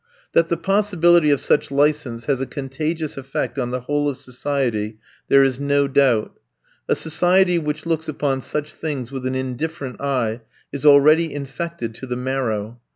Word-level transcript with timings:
That 0.33 0.49
the 0.49 0.57
possibility 0.57 1.29
of 1.29 1.39
such 1.39 1.69
license 1.69 2.25
has 2.25 2.41
a 2.41 2.47
contagious 2.47 3.17
effect 3.17 3.59
on 3.59 3.69
the 3.69 3.81
whole 3.81 4.09
of 4.09 4.17
society 4.17 4.97
there 5.27 5.43
is 5.43 5.59
no 5.59 5.87
doubt. 5.87 6.39
A 6.89 6.95
society 6.95 7.59
which 7.59 7.85
looks 7.85 8.07
upon 8.07 8.41
such 8.41 8.73
things 8.73 9.11
with 9.11 9.27
an 9.27 9.35
indifferent 9.35 10.01
eye, 10.01 10.41
is 10.73 10.87
already 10.87 11.31
infected 11.31 11.93
to 11.93 12.07
the 12.07 12.15
marrow. 12.15 12.81